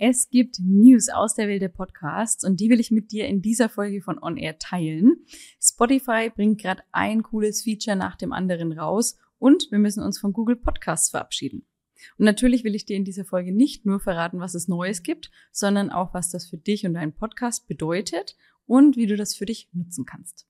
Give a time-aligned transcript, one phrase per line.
[0.00, 3.42] Es gibt News aus der Welt der Podcasts und die will ich mit dir in
[3.42, 5.24] dieser Folge von On Air teilen.
[5.60, 10.32] Spotify bringt gerade ein cooles Feature nach dem anderen raus und wir müssen uns von
[10.32, 11.66] Google Podcasts verabschieden.
[12.16, 15.32] Und natürlich will ich dir in dieser Folge nicht nur verraten, was es Neues gibt,
[15.50, 18.36] sondern auch, was das für dich und deinen Podcast bedeutet
[18.66, 20.46] und wie du das für dich nutzen kannst.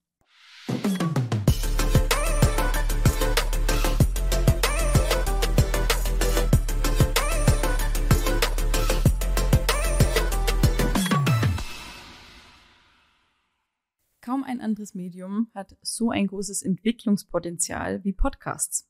[14.48, 18.88] Ein anderes Medium hat so ein großes Entwicklungspotenzial wie Podcasts.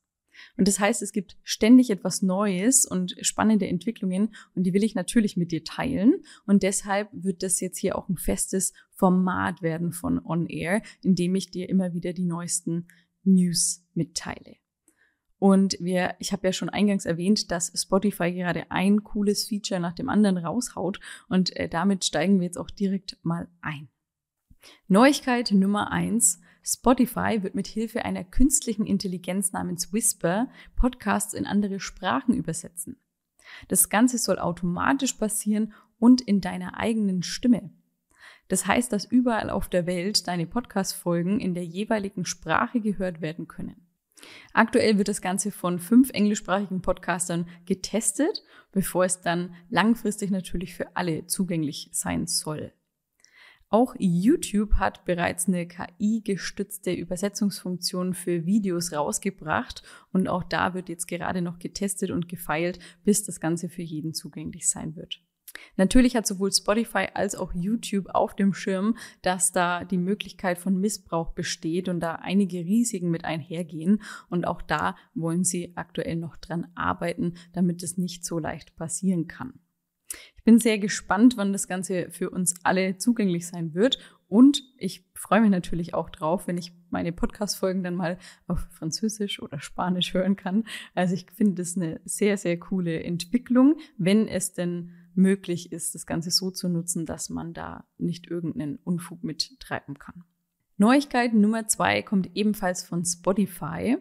[0.57, 4.95] Und das heißt, es gibt ständig etwas Neues und spannende Entwicklungen und die will ich
[4.95, 6.23] natürlich mit dir teilen.
[6.45, 11.15] Und deshalb wird das jetzt hier auch ein festes Format werden von On Air, in
[11.15, 12.87] dem ich dir immer wieder die neuesten
[13.23, 14.55] News mitteile.
[15.39, 19.93] Und wir, ich habe ja schon eingangs erwähnt, dass Spotify gerade ein cooles Feature nach
[19.93, 23.89] dem anderen raushaut und äh, damit steigen wir jetzt auch direkt mal ein.
[24.87, 31.79] Neuigkeit Nummer eins: Spotify wird mit Hilfe einer künstlichen Intelligenz namens Whisper Podcasts in andere
[31.79, 32.97] Sprachen übersetzen.
[33.67, 37.71] Das Ganze soll automatisch passieren und in deiner eigenen Stimme.
[38.47, 43.47] Das heißt, dass überall auf der Welt deine Podcast-Folgen in der jeweiligen Sprache gehört werden
[43.47, 43.87] können.
[44.53, 50.95] Aktuell wird das Ganze von fünf englischsprachigen Podcastern getestet, bevor es dann langfristig natürlich für
[50.95, 52.73] alle zugänglich sein soll.
[53.71, 61.07] Auch YouTube hat bereits eine KI-gestützte Übersetzungsfunktion für Videos rausgebracht und auch da wird jetzt
[61.07, 65.21] gerade noch getestet und gefeilt, bis das Ganze für jeden zugänglich sein wird.
[65.75, 70.79] Natürlich hat sowohl Spotify als auch YouTube auf dem Schirm, dass da die Möglichkeit von
[70.79, 74.01] Missbrauch besteht und da einige Risiken mit einhergehen.
[74.29, 79.27] Und auch da wollen sie aktuell noch dran arbeiten, damit es nicht so leicht passieren
[79.27, 79.59] kann.
[80.49, 83.99] Bin sehr gespannt, wann das Ganze für uns alle zugänglich sein wird.
[84.27, 88.17] Und ich freue mich natürlich auch drauf, wenn ich meine Podcast-Folgen dann mal
[88.47, 90.63] auf Französisch oder Spanisch hören kann.
[90.95, 96.07] Also ich finde das eine sehr, sehr coole Entwicklung, wenn es denn möglich ist, das
[96.07, 100.23] Ganze so zu nutzen, dass man da nicht irgendeinen Unfug mittreiben kann.
[100.77, 103.97] Neuigkeit Nummer zwei kommt ebenfalls von Spotify.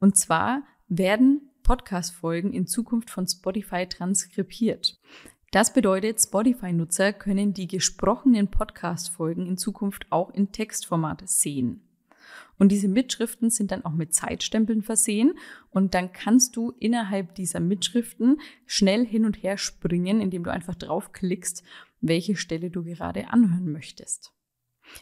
[0.00, 5.00] Und zwar werden Podcast-Folgen in Zukunft von Spotify transkribiert.
[5.50, 11.80] Das bedeutet, Spotify-Nutzer können die gesprochenen Podcast-Folgen in Zukunft auch in Textformat sehen.
[12.58, 15.38] Und diese Mitschriften sind dann auch mit Zeitstempeln versehen
[15.70, 20.74] und dann kannst du innerhalb dieser Mitschriften schnell hin und her springen, indem du einfach
[20.74, 21.62] draufklickst,
[22.02, 24.34] welche Stelle du gerade anhören möchtest.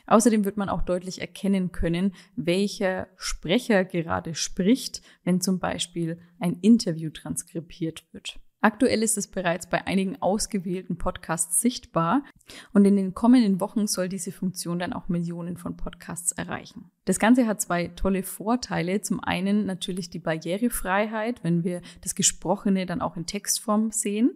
[0.07, 6.61] Außerdem wird man auch deutlich erkennen können, welcher Sprecher gerade spricht, wenn zum Beispiel ein
[6.61, 8.39] Interview transkribiert wird.
[8.67, 12.25] Aktuell ist es bereits bei einigen ausgewählten Podcasts sichtbar
[12.73, 16.91] und in den kommenden Wochen soll diese Funktion dann auch Millionen von Podcasts erreichen.
[17.05, 19.01] Das Ganze hat zwei tolle Vorteile.
[19.03, 24.33] Zum einen natürlich die Barrierefreiheit, wenn wir das Gesprochene dann auch in Textform sehen.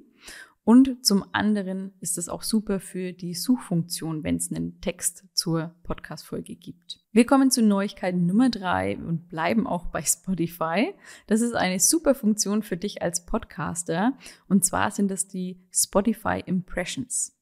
[0.65, 5.75] Und zum anderen ist es auch super für die Suchfunktion, wenn es einen Text zur
[5.83, 7.01] Podcast-Folge gibt.
[7.13, 10.95] Wir kommen zu Neuigkeit Nummer drei und bleiben auch bei Spotify.
[11.27, 14.13] Das ist eine super Funktion für dich als Podcaster.
[14.49, 17.40] Und zwar sind das die Spotify Impressions.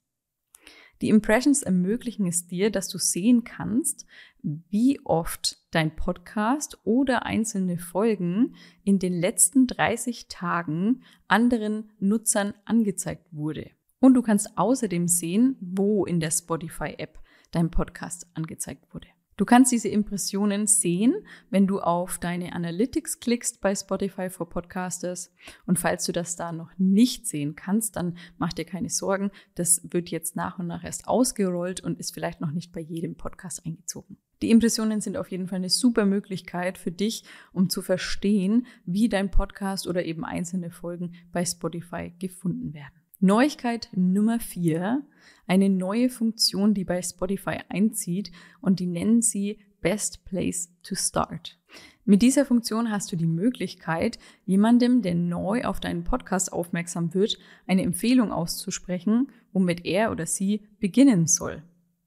[1.00, 4.06] Die Impressions ermöglichen es dir, dass du sehen kannst,
[4.42, 8.54] wie oft dein Podcast oder einzelne Folgen
[8.84, 13.70] in den letzten 30 Tagen anderen Nutzern angezeigt wurde.
[14.00, 17.19] Und du kannst außerdem sehen, wo in der Spotify-App
[17.50, 19.09] dein Podcast angezeigt wurde.
[19.38, 21.15] Du kannst diese Impressionen sehen,
[21.49, 25.32] wenn du auf deine Analytics klickst bei Spotify for Podcasters.
[25.65, 29.31] Und falls du das da noch nicht sehen kannst, dann mach dir keine Sorgen.
[29.54, 33.15] Das wird jetzt nach und nach erst ausgerollt und ist vielleicht noch nicht bei jedem
[33.15, 34.19] Podcast eingezogen.
[34.43, 37.22] Die Impressionen sind auf jeden Fall eine super Möglichkeit für dich,
[37.53, 42.97] um zu verstehen, wie dein Podcast oder eben einzelne Folgen bei Spotify gefunden werden.
[43.21, 45.03] Neuigkeit Nummer vier,
[45.48, 51.59] eine neue Funktion, die bei Spotify einzieht und die nennen sie Best Place to Start.
[52.04, 57.39] Mit dieser Funktion hast du die Möglichkeit, jemandem, der neu auf deinen Podcast aufmerksam wird,
[57.66, 61.65] eine Empfehlung auszusprechen, womit er oder sie beginnen soll.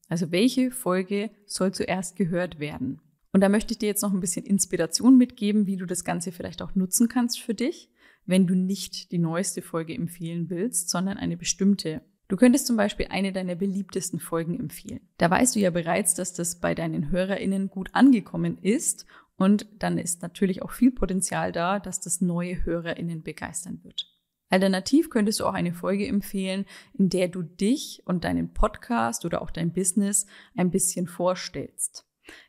[0.07, 3.01] Also welche Folge soll zuerst gehört werden?
[3.33, 6.31] Und da möchte ich dir jetzt noch ein bisschen Inspiration mitgeben, wie du das Ganze
[6.31, 7.89] vielleicht auch nutzen kannst für dich
[8.25, 12.01] wenn du nicht die neueste Folge empfehlen willst, sondern eine bestimmte.
[12.27, 15.01] Du könntest zum Beispiel eine deiner beliebtesten Folgen empfehlen.
[15.17, 19.05] Da weißt du ja bereits, dass das bei deinen HörerInnen gut angekommen ist
[19.35, 24.07] und dann ist natürlich auch viel Potenzial da, dass das neue HörerInnen begeistern wird.
[24.49, 29.41] Alternativ könntest du auch eine Folge empfehlen, in der du dich und deinen Podcast oder
[29.41, 30.25] auch dein Business
[30.55, 32.05] ein bisschen vorstellst.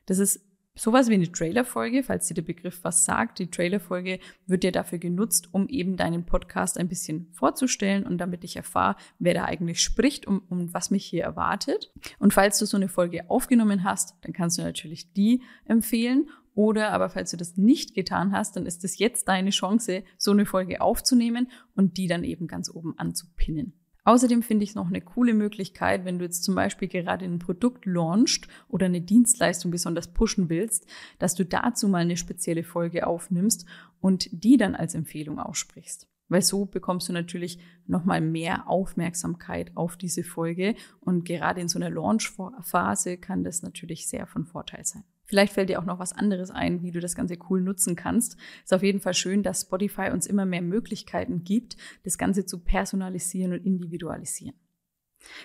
[0.07, 3.39] Das ist sowas wie eine Trailerfolge, falls dir der Begriff was sagt.
[3.39, 8.45] Die Trailerfolge wird dir dafür genutzt, um eben deinen Podcast ein bisschen vorzustellen und damit
[8.45, 11.93] ich erfahre, wer da eigentlich spricht und, und was mich hier erwartet.
[12.19, 16.29] Und falls du so eine Folge aufgenommen hast, dann kannst du natürlich die empfehlen.
[16.55, 20.33] Oder aber falls du das nicht getan hast, dann ist es jetzt deine Chance, so
[20.33, 23.73] eine Folge aufzunehmen und die dann eben ganz oben anzupinnen.
[24.05, 27.39] Außerdem finde ich es noch eine coole Möglichkeit, wenn du jetzt zum Beispiel gerade ein
[27.39, 30.87] Produkt launchst oder eine Dienstleistung besonders pushen willst,
[31.21, 33.65] dass du dazu mal eine spezielle Folge aufnimmst
[34.01, 36.09] und die dann als Empfehlung aussprichst.
[36.29, 41.79] Weil so bekommst du natürlich nochmal mehr Aufmerksamkeit auf diese Folge und gerade in so
[41.79, 45.05] einer Launch-Phase kann das natürlich sehr von Vorteil sein.
[45.33, 48.37] Vielleicht fällt dir auch noch was anderes ein, wie du das Ganze cool nutzen kannst.
[48.65, 52.59] Ist auf jeden Fall schön, dass Spotify uns immer mehr Möglichkeiten gibt, das Ganze zu
[52.59, 54.55] personalisieren und individualisieren.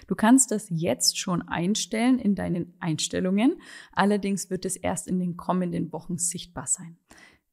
[0.06, 3.62] Du kannst das jetzt schon einstellen in deinen Einstellungen.
[3.94, 6.98] Allerdings wird es erst in den kommenden Wochen sichtbar sein.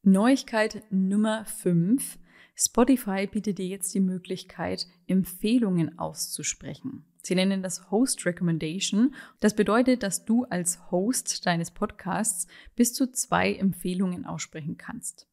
[0.03, 2.19] Neuigkeit Nummer 5.
[2.55, 7.05] Spotify bietet dir jetzt die Möglichkeit, Empfehlungen auszusprechen.
[7.21, 9.13] Sie nennen das Host Recommendation.
[9.41, 15.27] Das bedeutet, dass du als Host deines Podcasts bis zu zwei Empfehlungen aussprechen kannst.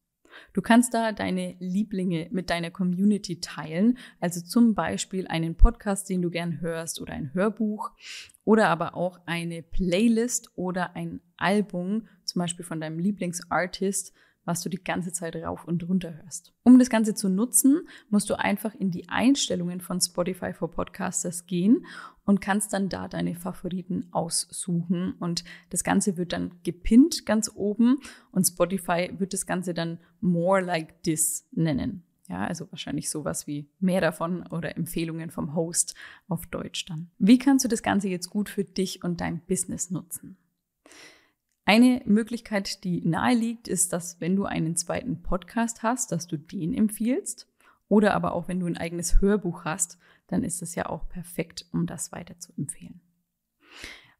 [0.53, 6.21] Du kannst da deine Lieblinge mit deiner Community teilen, also zum Beispiel einen Podcast, den
[6.21, 7.91] du gern hörst oder ein Hörbuch
[8.43, 14.13] oder aber auch eine Playlist oder ein Album, zum Beispiel von deinem Lieblingsartist,
[14.45, 16.53] was du die ganze Zeit rauf und runter hörst.
[16.63, 21.45] Um das Ganze zu nutzen, musst du einfach in die Einstellungen von Spotify for Podcasters
[21.45, 21.85] gehen
[22.25, 25.13] und kannst dann da deine Favoriten aussuchen.
[25.19, 27.99] Und das Ganze wird dann gepinnt ganz oben
[28.31, 32.03] und Spotify wird das Ganze dann More Like This nennen.
[32.29, 35.93] Ja, also wahrscheinlich sowas wie mehr davon oder Empfehlungen vom Host
[36.29, 37.11] auf Deutsch dann.
[37.19, 40.37] Wie kannst du das Ganze jetzt gut für dich und dein Business nutzen?
[41.65, 46.37] Eine Möglichkeit, die nahe liegt, ist, dass wenn du einen zweiten Podcast hast, dass du
[46.37, 47.47] den empfiehlst.
[47.87, 51.65] Oder aber auch wenn du ein eigenes Hörbuch hast, dann ist es ja auch perfekt,
[51.71, 53.01] um das weiter zu empfehlen.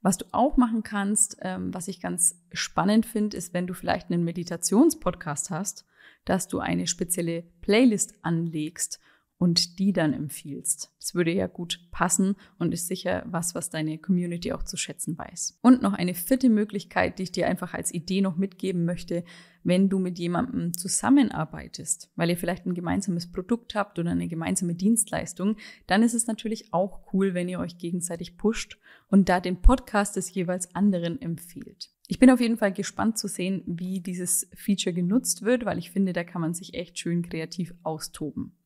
[0.02, 4.12] Was du auch machen kannst, ähm, was ich ganz spannend finde, ist, wenn du vielleicht
[4.12, 5.86] einen Meditationspodcast hast,
[6.26, 9.00] dass du eine spezielle Playlist anlegst
[9.38, 10.94] und die dann empfiehlst.
[11.00, 15.18] Das würde ja gut passen und ist sicher was, was deine Community auch zu schätzen
[15.18, 15.60] weiß.
[15.62, 19.24] Und noch eine vierte Möglichkeit, die ich dir einfach als Idee noch mitgeben möchte,
[19.64, 24.76] wenn du mit jemandem zusammenarbeitest, weil ihr vielleicht ein gemeinsames Produkt habt oder eine gemeinsame
[24.76, 25.58] Dienstleistung,
[25.88, 28.78] dann ist es natürlich auch cool, wenn ihr euch gegenseitig pusht
[29.08, 31.92] und da den Podcast des jeweils anderen empfiehlt.
[32.08, 35.92] Ich bin auf jeden Fall gespannt zu sehen, wie dieses Feature genutzt wird, weil ich
[35.92, 38.58] finde, da kann man sich echt schön kreativ austoben.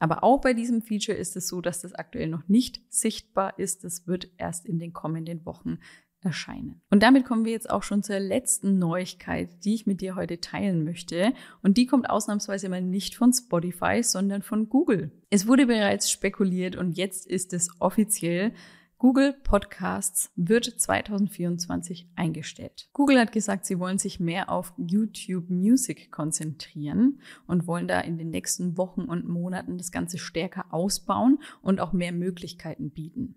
[0.00, 3.84] Aber auch bei diesem Feature ist es so, dass das aktuell noch nicht sichtbar ist.
[3.84, 5.78] Das wird erst in den kommenden Wochen
[6.22, 6.80] erscheinen.
[6.90, 10.40] Und damit kommen wir jetzt auch schon zur letzten Neuigkeit, die ich mit dir heute
[10.40, 11.32] teilen möchte.
[11.62, 15.12] Und die kommt ausnahmsweise mal nicht von Spotify, sondern von Google.
[15.30, 18.52] Es wurde bereits spekuliert und jetzt ist es offiziell.
[19.00, 22.90] Google Podcasts wird 2024 eingestellt.
[22.92, 28.18] Google hat gesagt, sie wollen sich mehr auf YouTube Music konzentrieren und wollen da in
[28.18, 33.36] den nächsten Wochen und Monaten das Ganze stärker ausbauen und auch mehr Möglichkeiten bieten.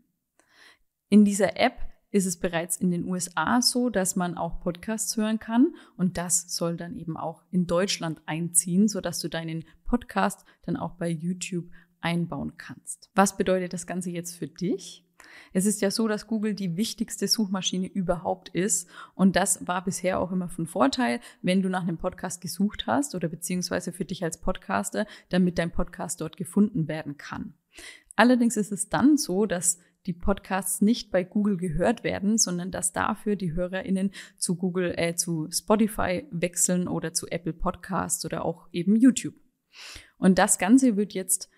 [1.08, 1.78] In dieser App
[2.12, 6.54] ist es bereits in den USA so, dass man auch Podcasts hören kann und das
[6.54, 11.70] soll dann eben auch in Deutschland einziehen, sodass du deinen Podcast dann auch bei YouTube
[12.02, 13.10] einbauen kannst.
[13.16, 15.06] Was bedeutet das Ganze jetzt für dich?
[15.54, 18.90] Es ist ja so, dass Google die wichtigste Suchmaschine überhaupt ist.
[19.16, 23.16] Und das war bisher auch immer von Vorteil, wenn du nach einem Podcast gesucht hast
[23.16, 27.54] oder beziehungsweise für dich als Podcaster, damit dein Podcast dort gefunden werden kann.
[28.16, 32.92] Allerdings ist es dann so, dass die Podcasts nicht bei Google gehört werden, sondern dass
[32.92, 38.68] dafür die HörerInnen zu Google, äh, zu Spotify wechseln oder zu Apple Podcasts oder auch
[38.72, 39.36] eben YouTube.
[40.18, 41.50] Und das Ganze wird jetzt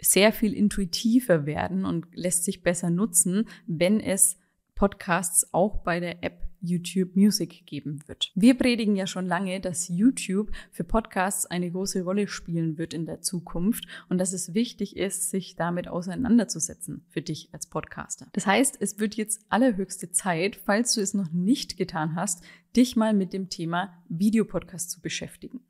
[0.00, 4.38] sehr viel intuitiver werden und lässt sich besser nutzen, wenn es
[4.74, 8.32] Podcasts auch bei der App YouTube Music geben wird.
[8.34, 13.06] Wir predigen ja schon lange, dass YouTube für Podcasts eine große Rolle spielen wird in
[13.06, 18.28] der Zukunft und dass es wichtig ist, sich damit auseinanderzusetzen für dich als Podcaster.
[18.32, 22.42] Das heißt, es wird jetzt allerhöchste Zeit, falls du es noch nicht getan hast,
[22.74, 25.60] dich mal mit dem Thema Videopodcast zu beschäftigen.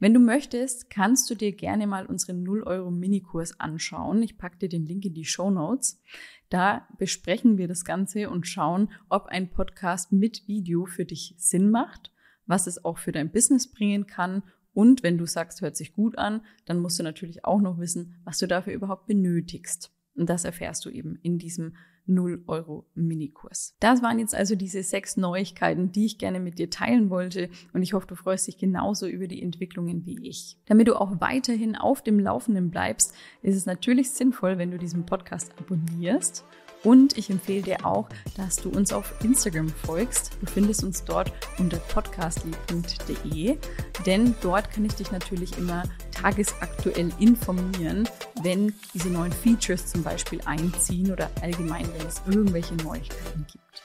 [0.00, 4.22] Wenn du möchtest, kannst du dir gerne mal unseren 0 Euro Minikurs anschauen.
[4.22, 6.00] Ich packe dir den Link in die Show Notes.
[6.48, 11.70] Da besprechen wir das Ganze und schauen, ob ein Podcast mit Video für dich Sinn
[11.70, 12.12] macht,
[12.46, 14.42] was es auch für dein Business bringen kann
[14.72, 18.16] Und wenn du sagst, hört sich gut an, dann musst du natürlich auch noch wissen,
[18.24, 19.92] was du dafür überhaupt benötigst.
[20.20, 21.72] Und das erfährst du eben in diesem
[22.04, 23.74] 0 Euro Minikurs.
[23.80, 27.82] Das waren jetzt also diese sechs Neuigkeiten, die ich gerne mit dir teilen wollte und
[27.82, 30.58] ich hoffe, du freust dich genauso über die Entwicklungen wie ich.
[30.66, 35.06] Damit du auch weiterhin auf dem Laufenden bleibst, ist es natürlich sinnvoll, wenn du diesen
[35.06, 36.44] Podcast abonnierst
[36.82, 40.32] und ich empfehle dir auch, dass du uns auf Instagram folgst.
[40.40, 43.58] Du findest uns dort unter podcastly.de,
[44.06, 48.08] denn dort kann ich dich natürlich immer tagesaktuell informieren,
[48.42, 53.82] wenn diese neuen Features zum Beispiel einziehen oder allgemein, wenn es irgendwelche Neuigkeiten gibt.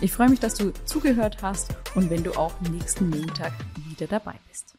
[0.00, 3.52] Ich freue mich, dass du zugehört hast und wenn du auch nächsten Montag
[3.88, 4.77] wieder dabei bist.